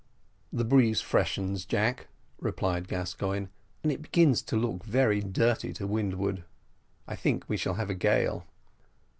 "The 0.51 0.65
breeze 0.65 0.99
freshens, 0.99 1.63
Jack," 1.63 2.07
replied 2.39 2.87
Gascoigne; 2.87 3.49
"and 3.83 3.91
it 3.91 4.01
begins 4.01 4.41
to 4.41 4.55
look 4.55 4.83
very 4.83 5.21
dirty 5.21 5.73
to 5.73 5.85
windward. 5.85 6.43
I 7.07 7.15
think 7.15 7.47
we 7.47 7.55
shall 7.57 7.75
have 7.75 7.91
a 7.91 7.93
gale." 7.93 8.47